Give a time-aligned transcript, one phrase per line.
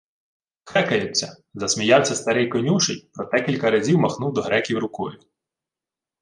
[0.65, 5.19] —Вхекаються,— засміявся старий конюший, проте кілька разів махнув до греків рукою.